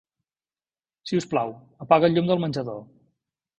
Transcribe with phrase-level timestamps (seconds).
[1.09, 1.53] Si us plau,
[1.87, 2.83] apaga el llum del menjador.